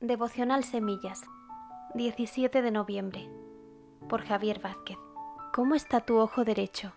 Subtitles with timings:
[0.00, 1.22] Devocional Semillas,
[1.94, 3.28] 17 de noviembre,
[4.08, 4.96] por Javier Vázquez.
[5.52, 6.92] ¿Cómo está tu ojo derecho?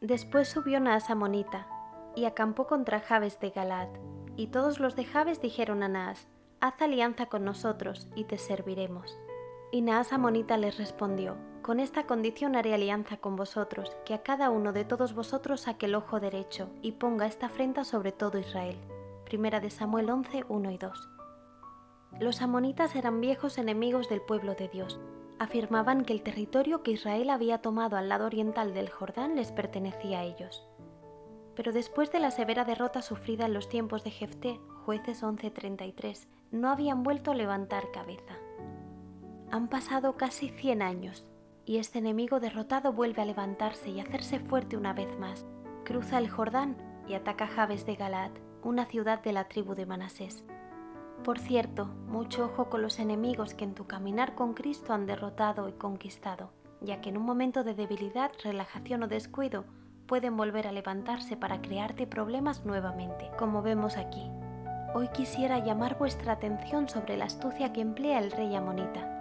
[0.00, 1.66] Después subió Naas Amonita
[2.16, 3.90] y acampó contra Jabes de Galaad,
[4.36, 6.28] y todos los de Jabes dijeron a Naas,
[6.62, 9.18] Haz alianza con nosotros y te serviremos.
[9.70, 14.48] Y Naas Amonita les respondió, Con esta condición haré alianza con vosotros, que a cada
[14.48, 18.78] uno de todos vosotros saque el ojo derecho y ponga esta afrenta sobre todo Israel.
[19.26, 21.19] Primera de Samuel 11, 1 y 2.
[22.18, 25.00] Los amonitas eran viejos enemigos del pueblo de Dios.
[25.38, 30.20] Afirmaban que el territorio que Israel había tomado al lado oriental del Jordán les pertenecía
[30.20, 30.66] a ellos.
[31.54, 36.68] Pero después de la severa derrota sufrida en los tiempos de Jefté, jueces 11:33, no
[36.68, 38.34] habían vuelto a levantar cabeza.
[39.50, 41.24] Han pasado casi 100 años
[41.64, 45.46] y este enemigo derrotado vuelve a levantarse y hacerse fuerte una vez más.
[45.84, 46.76] Cruza el Jordán
[47.08, 48.32] y ataca Jabes de Galaad,
[48.62, 50.44] una ciudad de la tribu de Manasés.
[51.24, 55.68] Por cierto, mucho ojo con los enemigos que en tu caminar con Cristo han derrotado
[55.68, 59.66] y conquistado, ya que en un momento de debilidad, relajación o descuido
[60.06, 64.30] pueden volver a levantarse para crearte problemas nuevamente, como vemos aquí.
[64.94, 69.18] Hoy quisiera llamar vuestra atención sobre la astucia que emplea el rey amonita.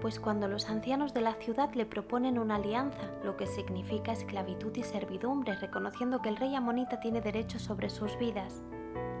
[0.00, 4.74] Pues cuando los ancianos de la ciudad le proponen una alianza, lo que significa esclavitud
[4.74, 8.62] y servidumbre, reconociendo que el rey amonita tiene derecho sobre sus vidas,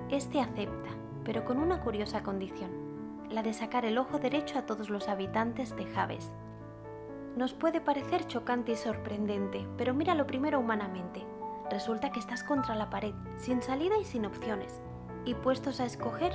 [0.08, 0.88] este acepta
[1.28, 2.70] pero con una curiosa condición,
[3.28, 6.32] la de sacar el ojo derecho a todos los habitantes de Jabes.
[7.36, 11.26] Nos puede parecer chocante y sorprendente, pero míralo primero humanamente.
[11.70, 14.80] Resulta que estás contra la pared, sin salida y sin opciones,
[15.26, 16.32] y puestos a escoger,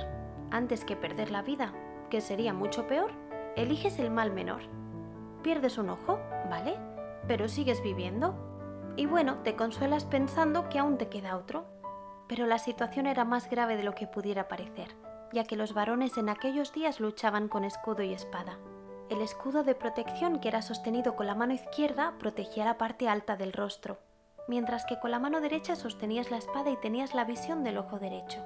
[0.52, 1.72] antes que perder la vida,
[2.08, 3.10] que sería mucho peor,
[3.56, 4.62] eliges el mal menor.
[5.42, 6.76] Pierdes un ojo, ¿vale?
[7.26, 8.36] Pero sigues viviendo.
[8.94, 11.73] Y bueno, te consuelas pensando que aún te queda otro,
[12.28, 14.88] pero la situación era más grave de lo que pudiera parecer,
[15.32, 18.58] ya que los varones en aquellos días luchaban con escudo y espada.
[19.10, 23.36] El escudo de protección que era sostenido con la mano izquierda protegía la parte alta
[23.36, 23.98] del rostro,
[24.48, 27.98] mientras que con la mano derecha sostenías la espada y tenías la visión del ojo
[27.98, 28.40] derecho.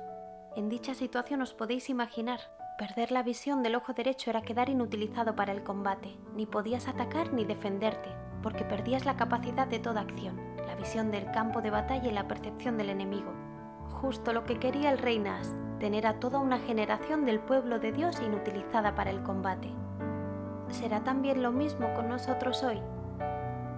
[0.57, 2.41] En dicha situación os podéis imaginar,
[2.79, 7.33] perder la visión del ojo derecho era quedar inutilizado para el combate, ni podías atacar
[7.33, 8.11] ni defenderte,
[8.43, 12.27] porque perdías la capacidad de toda acción, la visión del campo de batalla y la
[12.27, 13.33] percepción del enemigo,
[14.01, 17.93] justo lo que quería el rey Nas, tener a toda una generación del pueblo de
[17.93, 19.73] Dios inutilizada para el combate.
[20.71, 22.81] ¿Será también lo mismo con nosotros hoy?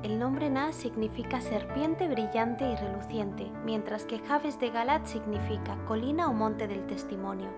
[0.03, 6.29] El nombre Nas significa serpiente brillante y reluciente, mientras que Javes de Galat significa colina
[6.29, 7.49] o monte del testimonio.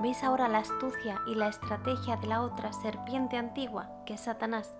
[0.00, 4.78] ¿Veis ahora la astucia y la estrategia de la otra serpiente antigua, que es Satanás?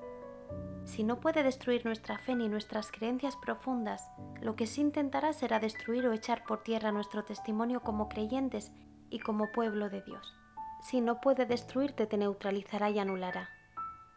[0.85, 4.11] Si no puede destruir nuestra fe ni nuestras creencias profundas,
[4.41, 8.73] lo que sí intentará será destruir o echar por tierra nuestro testimonio como creyentes
[9.11, 10.35] y como pueblo de Dios.
[10.81, 13.51] Si no puede destruirte, te neutralizará y anulará.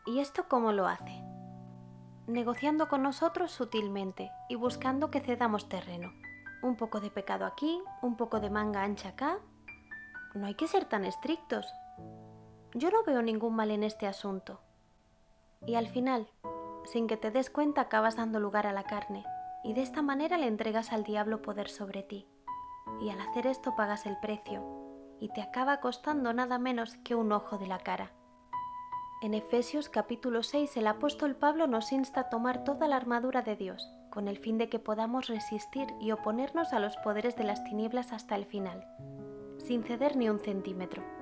[0.06, 1.24] ¿Y esto cómo lo hace?
[2.28, 6.12] Negociando con nosotros sutilmente y buscando que cedamos terreno.
[6.64, 9.40] Un poco de pecado aquí, un poco de manga ancha acá.
[10.36, 11.66] No hay que ser tan estrictos.
[12.74, 14.62] Yo no veo ningún mal en este asunto.
[15.66, 16.28] Y al final,
[16.86, 19.24] sin que te des cuenta acabas dando lugar a la carne,
[19.64, 22.28] y de esta manera le entregas al diablo poder sobre ti.
[23.00, 24.64] Y al hacer esto pagas el precio,
[25.20, 28.12] y te acaba costando nada menos que un ojo de la cara.
[29.22, 33.56] En Efesios capítulo 6 el apóstol Pablo nos insta a tomar toda la armadura de
[33.56, 37.64] Dios, con el fin de que podamos resistir y oponernos a los poderes de las
[37.64, 38.84] tinieblas hasta el final,
[39.60, 41.21] sin ceder ni un centímetro.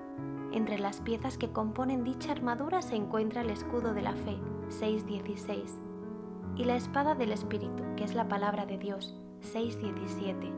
[0.51, 4.37] Entre las piezas que componen dicha armadura se encuentra el escudo de la fe,
[4.69, 5.79] 6.16,
[6.55, 9.15] y la espada del Espíritu, que es la palabra de Dios,
[9.53, 10.51] 6.17.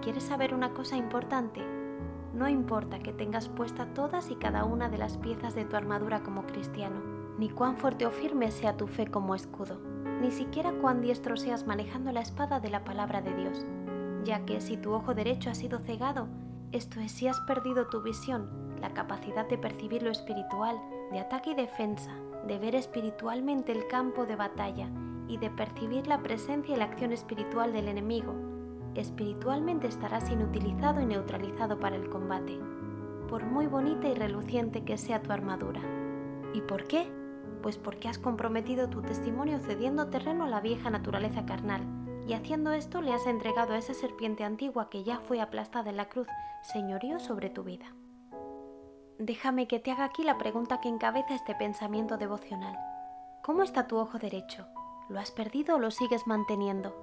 [0.00, 1.60] ¿Quieres saber una cosa importante?
[2.34, 6.22] No importa que tengas puesta todas y cada una de las piezas de tu armadura
[6.22, 7.02] como cristiano,
[7.38, 9.80] ni cuán fuerte o firme sea tu fe como escudo,
[10.20, 13.66] ni siquiera cuán diestro seas manejando la espada de la palabra de Dios,
[14.24, 16.28] ya que si tu ojo derecho ha sido cegado,
[16.72, 18.48] esto es si has perdido tu visión,
[18.80, 20.80] la capacidad de percibir lo espiritual,
[21.12, 22.12] de ataque y defensa,
[22.46, 24.88] de ver espiritualmente el campo de batalla
[25.28, 28.34] y de percibir la presencia y la acción espiritual del enemigo,
[28.94, 32.58] espiritualmente estarás inutilizado y neutralizado para el combate,
[33.28, 35.80] por muy bonita y reluciente que sea tu armadura.
[36.54, 37.10] ¿Y por qué?
[37.62, 41.82] Pues porque has comprometido tu testimonio cediendo terreno a la vieja naturaleza carnal,
[42.26, 45.96] y haciendo esto le has entregado a esa serpiente antigua que ya fue aplastada en
[45.96, 46.28] la cruz
[46.62, 47.94] señorío sobre tu vida.
[49.18, 52.76] Déjame que te haga aquí la pregunta que encabeza este pensamiento devocional.
[53.42, 54.66] ¿Cómo está tu ojo derecho?
[55.08, 56.94] ¿Lo has perdido o lo sigues manteniendo?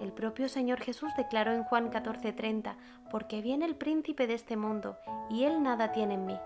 [0.00, 2.76] El propio Señor Jesús declaró en Juan 14:30,
[3.10, 4.96] porque viene el príncipe de este mundo,
[5.30, 6.38] y él nada tiene en mí.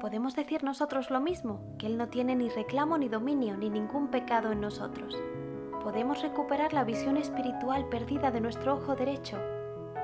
[0.00, 1.60] ¿Podemos decir nosotros lo mismo?
[1.76, 5.18] Que Él no tiene ni reclamo ni dominio ni ningún pecado en nosotros.
[5.88, 9.38] ¿Podemos recuperar la visión espiritual perdida de nuestro ojo derecho?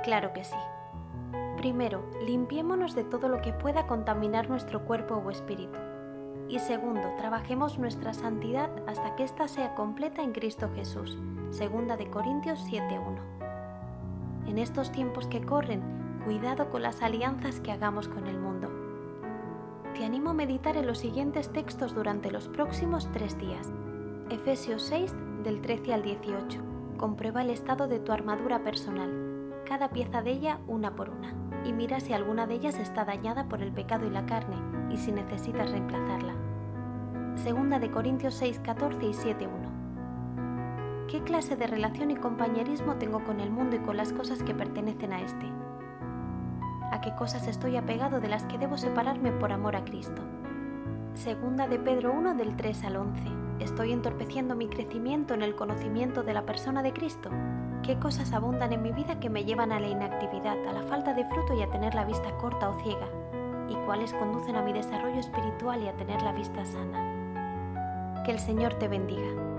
[0.02, 0.56] Claro que sí.
[1.58, 5.78] Primero, limpiémonos de todo lo que pueda contaminar nuestro cuerpo o espíritu.
[6.48, 11.18] Y segundo, trabajemos nuestra santidad hasta que ésta sea completa en Cristo Jesús.
[11.50, 13.20] Segunda de Corintios 7:1.
[14.46, 15.82] En estos tiempos que corren,
[16.24, 18.70] cuidado con las alianzas que hagamos con el mundo.
[19.92, 23.70] Te animo a meditar en los siguientes textos durante los próximos tres días.
[24.30, 25.14] Efesios 6
[25.44, 26.60] del 13 al 18.
[26.96, 31.72] Comprueba el estado de tu armadura personal, cada pieza de ella una por una y
[31.72, 34.56] mira si alguna de ellas está dañada por el pecado y la carne
[34.90, 36.34] y si necesitas reemplazarla.
[37.36, 41.06] Segunda de Corintios 6, 14 y 7, 1.
[41.08, 44.54] ¿Qué clase de relación y compañerismo tengo con el mundo y con las cosas que
[44.54, 45.46] pertenecen a este?
[46.90, 50.22] ¿A qué cosas estoy apegado de las que debo separarme por amor a Cristo?
[51.12, 53.43] Segunda de Pedro 1 del 3 al 11.
[53.60, 57.30] ¿Estoy entorpeciendo mi crecimiento en el conocimiento de la persona de Cristo?
[57.82, 61.14] ¿Qué cosas abundan en mi vida que me llevan a la inactividad, a la falta
[61.14, 63.08] de fruto y a tener la vista corta o ciega?
[63.68, 68.22] ¿Y cuáles conducen a mi desarrollo espiritual y a tener la vista sana?
[68.24, 69.53] Que el Señor te bendiga.